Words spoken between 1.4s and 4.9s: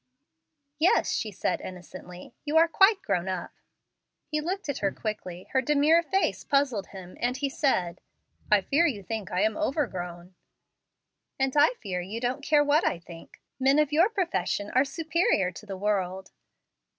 innocently. "You are quite grown up." He looked at